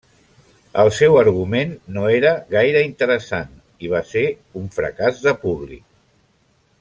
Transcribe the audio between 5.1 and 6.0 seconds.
de públic.